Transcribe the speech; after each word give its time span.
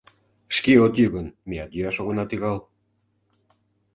Шке 0.55 0.73
от 0.85 0.93
йӱ 0.99 1.07
гын, 1.15 1.27
меат 1.49 1.71
йӱаш 1.75 1.97
огына 2.01 2.23
тӱҥал. 2.27 2.57